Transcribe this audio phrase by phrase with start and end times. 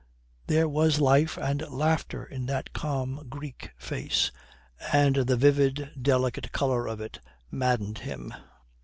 [0.47, 4.31] There was life and laughter in that calm Greek face,
[4.91, 7.19] and the vivid, delicate colour of it
[7.51, 8.33] maddened him.